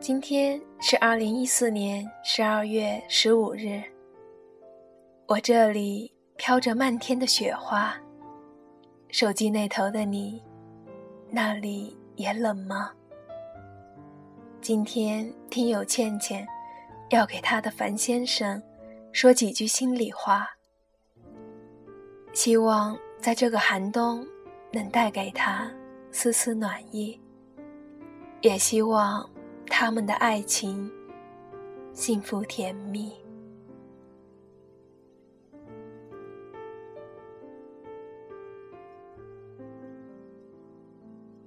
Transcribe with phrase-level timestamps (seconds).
[0.00, 3.82] 今天是二零一四年十二月十五日。
[5.26, 7.94] 我这里飘着漫天的雪花。
[9.10, 10.42] 手机那头的你，
[11.28, 12.90] 那里也冷吗？
[14.62, 16.48] 今天听友倩倩
[17.10, 18.60] 要给她的樊先生
[19.12, 20.48] 说几句心里话，
[22.32, 24.26] 希望在这个寒冬
[24.72, 25.70] 能带给他
[26.10, 27.20] 丝丝暖意，
[28.40, 29.28] 也希望
[29.66, 30.90] 他们的爱情
[31.92, 33.12] 幸福甜蜜。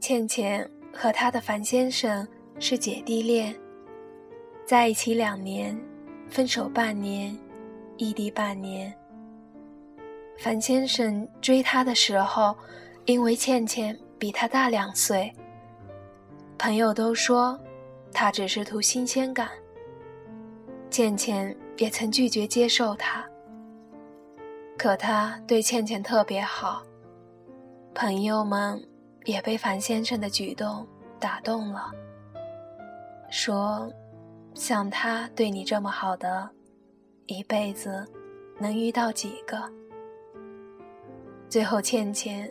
[0.00, 2.26] 倩倩和她的樊先生
[2.60, 3.52] 是姐弟恋，
[4.64, 5.76] 在一起两年，
[6.28, 7.36] 分手半年，
[7.96, 8.94] 异地半年。
[10.38, 12.56] 樊先生追她的时候，
[13.04, 15.32] 因为倩倩比他大两岁，
[16.56, 17.58] 朋友都说
[18.18, 19.50] 他只是图新鲜感。
[20.88, 23.22] 倩倩也曾拒绝接受他，
[24.78, 26.82] 可他对倩倩特别好，
[27.94, 28.82] 朋友们。
[29.26, 30.86] 也被樊先生的举动
[31.18, 31.90] 打动了，
[33.28, 33.92] 说
[34.54, 36.48] ：“像他对你这么好的，
[37.26, 38.06] 一辈子
[38.60, 39.60] 能遇到几个？”
[41.50, 42.48] 最后，倩倩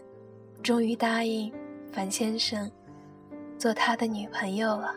[0.62, 1.50] 终于答应
[1.94, 2.70] 樊先生
[3.58, 4.94] 做他的女朋友了。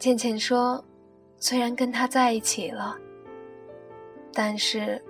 [0.00, 0.82] 倩倩说
[1.36, 2.96] ：“虽然跟他在一起了，
[4.32, 5.00] 但是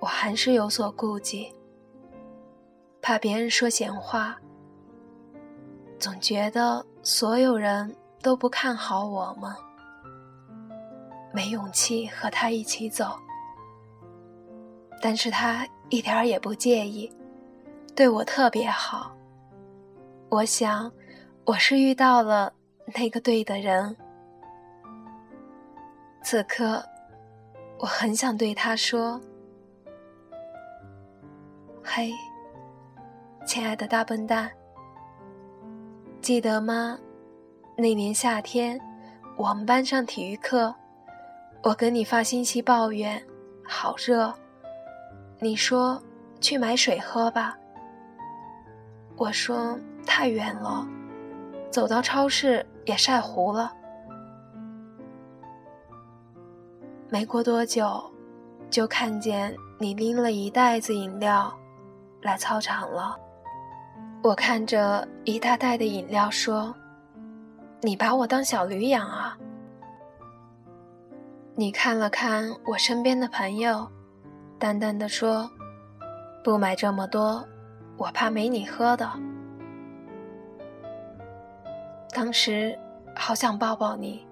[0.00, 1.54] 我还是有所顾忌。”
[3.00, 4.36] 怕别人说闲话，
[6.00, 9.54] 总觉得所有人都不看好我们，
[11.32, 13.16] 没勇气和他一起走。
[15.00, 17.08] 但是他一点儿也不介意，
[17.94, 19.14] 对我特别好。
[20.28, 20.90] 我想，
[21.44, 22.52] 我是遇到了
[22.96, 23.96] 那个对的人。
[26.24, 26.82] 此刻，
[27.78, 29.20] 我很想对他说
[31.84, 32.10] ：“嘿。”
[33.46, 34.50] 亲爱的大笨蛋，
[36.22, 36.98] 记得吗？
[37.76, 38.80] 那年夏天，
[39.36, 40.74] 我们班上体育课，
[41.62, 43.22] 我跟你发信息抱怨，
[43.62, 44.32] 好热。
[45.40, 46.02] 你说
[46.40, 47.54] 去买水喝吧。
[49.16, 50.88] 我说太远了，
[51.70, 53.70] 走到超市也晒糊了。
[57.14, 58.02] 没过多久，
[58.68, 61.56] 就看见你拎了一袋子饮料，
[62.22, 63.16] 来操场了。
[64.20, 66.74] 我看着一大袋的饮料，说
[67.82, 69.38] ：“你把我当小驴养啊？”
[71.54, 73.88] 你看了看我身边的朋友，
[74.58, 75.48] 淡淡的说
[76.42, 77.46] ：“不买这么多，
[77.96, 79.08] 我怕没你喝的。”
[82.12, 82.76] 当时
[83.14, 84.26] 好想抱抱你，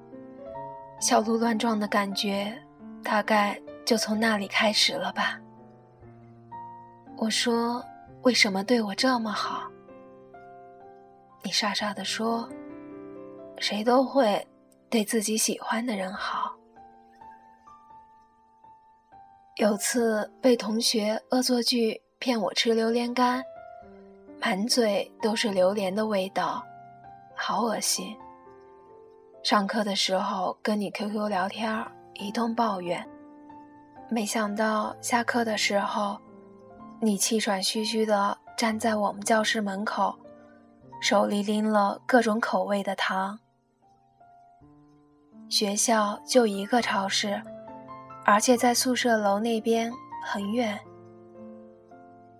[0.98, 2.60] 小鹿乱撞的感觉，
[3.02, 5.38] 大概就从那里开始了吧。
[7.16, 7.84] 我说
[8.22, 9.70] ：“为什么对我这么好？”
[11.42, 12.48] 你傻傻的说
[13.58, 14.46] ：“谁都会
[14.88, 16.52] 对自己喜欢的人好。”
[19.56, 23.42] 有次被同学恶作剧骗我吃榴莲干，
[24.40, 26.64] 满嘴都是榴莲的味道，
[27.36, 28.16] 好恶心。
[29.42, 31.84] 上课的时候跟你 QQ 聊天，
[32.14, 33.06] 一通抱怨，
[34.08, 36.18] 没想到下课的时候，
[37.00, 40.14] 你气喘吁吁的站在我们教室门口。
[41.00, 43.36] 手里拎了各种口味的糖。
[45.48, 47.42] 学校就一个超市，
[48.24, 49.92] 而且在宿舍楼那边
[50.24, 50.78] 很远。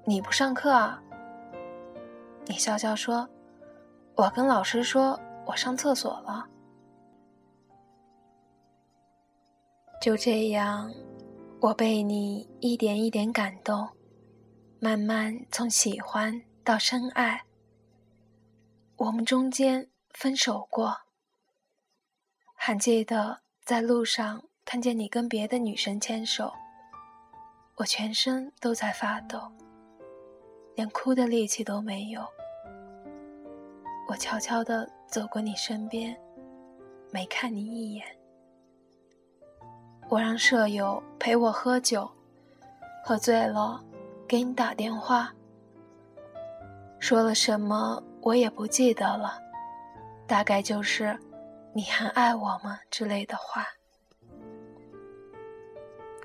[0.04, 1.02] 你不上课啊？
[2.46, 3.28] 你笑笑说
[4.14, 6.46] ：“我跟老师说我上厕所了。”
[10.02, 10.92] 就这样，
[11.60, 13.88] 我被你一点一点感动，
[14.80, 17.44] 慢慢从喜欢到深爱。
[18.96, 20.92] 我们中间分手过，
[22.56, 26.52] 还记得在路上看见你跟别的女生牵手，
[27.76, 29.40] 我全身都在发抖，
[30.74, 32.26] 连哭的力气都没有。
[34.08, 36.20] 我悄悄地走过你身边，
[37.12, 38.04] 没看你一眼。
[40.12, 42.06] 我让舍友陪我喝酒，
[43.02, 43.82] 喝醉了
[44.28, 45.32] 给你打电话，
[46.98, 48.02] 说了什么？
[48.20, 49.40] 我也不记得了，
[50.26, 51.18] 大概就是
[51.72, 53.66] “你还爱我吗”之类的话。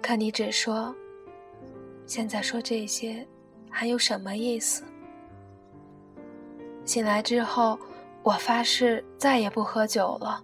[0.02, 0.94] 可你只说，
[2.06, 3.26] 现在说这些
[3.72, 4.84] 还有什么意思？
[6.84, 7.80] 醒来之后，
[8.22, 10.44] 我发誓再也不喝酒了。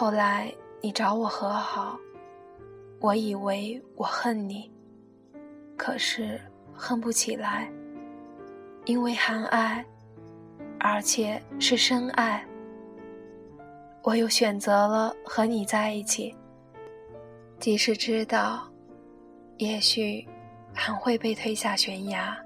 [0.00, 1.98] 后来你找我和好，
[3.00, 4.70] 我以为我恨你，
[5.76, 6.40] 可是
[6.72, 7.68] 恨不起来，
[8.84, 9.84] 因为含爱，
[10.78, 12.46] 而且是深爱。
[14.04, 16.32] 我又选择了和你在一起，
[17.58, 18.68] 即使知道，
[19.56, 20.24] 也许
[20.72, 22.38] 还会被推下悬崖。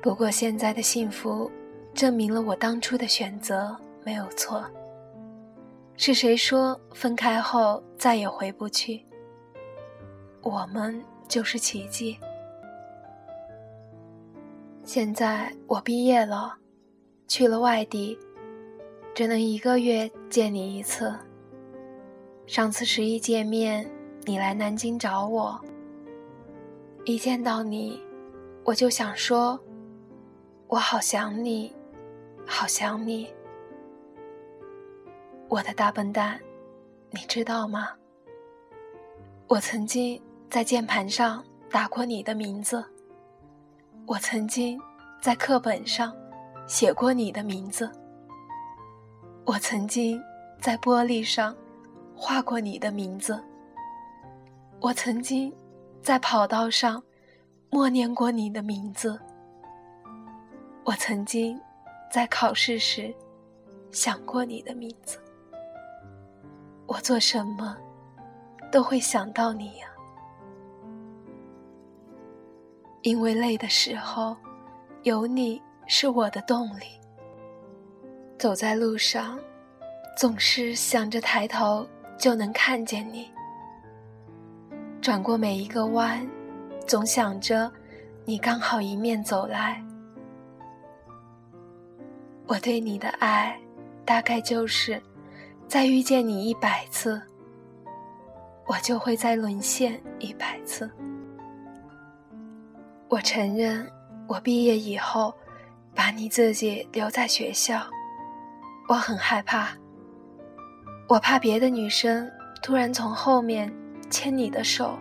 [0.00, 1.52] 不过现在的幸福，
[1.92, 4.64] 证明了我当初的选择没有错。
[5.98, 9.04] 是谁说分开后再也回不去？
[10.42, 12.18] 我们就是奇迹。
[14.84, 16.54] 现在我毕业了，
[17.26, 18.16] 去了外地，
[19.14, 21.12] 只能一个月见你一次。
[22.46, 23.90] 上次十一见面，
[24.24, 25.58] 你来南京找我，
[27.04, 28.00] 一见到你，
[28.64, 29.58] 我就想说。
[30.68, 31.72] 我好想你，
[32.44, 33.32] 好想你，
[35.48, 36.40] 我的大笨蛋，
[37.10, 37.90] 你知道吗？
[39.46, 40.20] 我曾经
[40.50, 42.84] 在键盘上打过你的名字，
[44.06, 44.80] 我曾经
[45.20, 46.12] 在课本上
[46.66, 47.88] 写过你的名字，
[49.44, 50.20] 我曾经
[50.60, 51.56] 在玻璃上
[52.16, 53.40] 画过你的名字，
[54.80, 55.54] 我曾经
[56.02, 57.00] 在跑道上
[57.70, 59.16] 默念过你的名字。
[60.82, 61.60] 我曾经
[62.10, 63.14] 在考试时
[63.92, 65.18] 想过你的名字，
[66.86, 67.76] 我做什么
[68.70, 69.88] 都会想到你呀，
[73.02, 74.36] 因为累的时候
[75.02, 76.84] 有你是我的动力。
[78.38, 79.38] 走在路上，
[80.16, 81.86] 总是想着抬头
[82.18, 83.24] 就能看见你；
[85.00, 86.24] 转过每一个弯，
[86.86, 87.72] 总想着
[88.24, 89.82] 你刚好迎面走来。
[92.46, 93.58] 我对你的爱，
[94.04, 95.02] 大概就是
[95.68, 97.20] 再遇见你一百次，
[98.66, 100.90] 我就会再沦陷一百次。
[103.08, 103.86] 我承认，
[104.26, 105.34] 我毕业以后
[105.94, 107.82] 把你自己留在学校，
[108.88, 109.70] 我很害怕。
[111.08, 112.30] 我怕别的女生
[112.62, 113.72] 突然从后面
[114.10, 114.98] 牵你的手，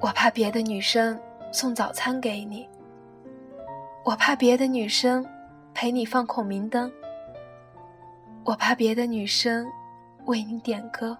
[0.00, 1.18] 我怕别的女生
[1.52, 2.68] 送早餐给你，
[4.04, 5.26] 我怕别的女生。
[5.72, 6.90] 陪你放孔明灯，
[8.44, 9.70] 我怕别的女生
[10.24, 11.16] 为你点歌，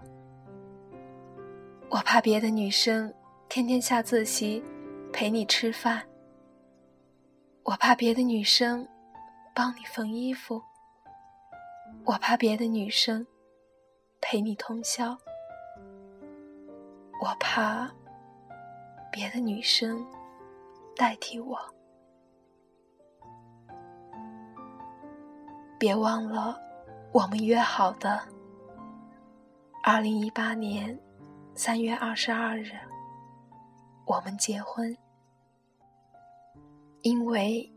[1.89, 3.13] 我怕别的女生
[3.47, 4.61] 天天下自习
[5.13, 6.03] 陪你吃饭，
[7.63, 8.85] 我怕别的女生
[9.53, 10.61] 帮你缝衣服，
[12.03, 13.25] 我怕别的女生
[14.19, 15.15] 陪你通宵，
[17.21, 17.89] 我怕
[19.11, 20.05] 别的女生
[20.97, 21.57] 代替我。
[25.79, 26.59] 别忘了，
[27.13, 28.21] 我们约好的。
[29.83, 30.97] 二零一八年
[31.55, 32.71] 三月二十二日，
[34.05, 34.95] 我们结婚，
[37.01, 37.69] 因为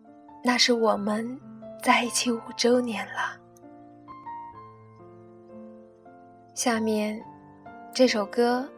[0.43, 1.41] 那是我们
[1.83, 3.37] 在一起五周年了。
[6.55, 7.21] 下面
[7.93, 8.61] 这首歌《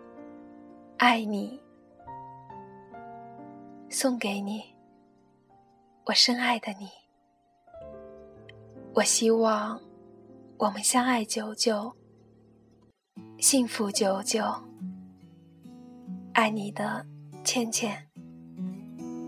[0.96, 1.60] 爱你》
[3.94, 4.74] 送给你，
[6.06, 6.88] 我深爱的你。
[8.94, 9.78] 我希望
[10.58, 11.92] 我们相爱久久，
[13.38, 14.42] 幸福久久。
[16.32, 17.04] 爱你的
[17.44, 18.08] 倩倩。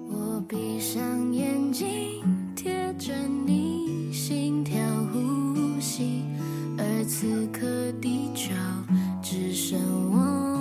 [0.08, 2.25] 我闭上眼睛，
[2.56, 4.80] 贴着你，心跳
[5.12, 6.25] 呼吸，
[6.78, 8.54] 而此刻地球
[9.23, 9.78] 只剩
[10.11, 10.57] 我。